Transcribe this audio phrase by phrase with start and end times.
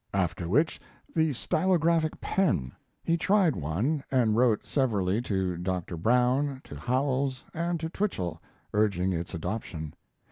[0.15, 0.79] After which,
[1.15, 2.71] the stylo graphic pen.
[3.03, 5.95] He tried one, and wrote severally to Dr.
[5.95, 8.41] Brown, to Howells, and to Twichell,
[8.73, 9.93] urging its adoption.